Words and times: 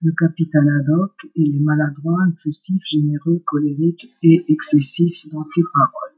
Le 0.00 0.12
capitaine 0.12 0.68
Haddock, 0.68 1.26
il 1.34 1.56
est 1.56 1.60
maladroit, 1.60 2.22
impulsif, 2.22 2.80
généreux, 2.84 3.42
colérique 3.44 4.06
et 4.22 4.44
excessif 4.48 5.26
dans 5.32 5.44
ses 5.44 5.62
paroles. 5.72 6.17